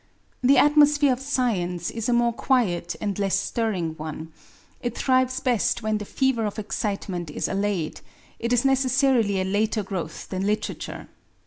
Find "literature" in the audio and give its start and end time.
10.47-11.07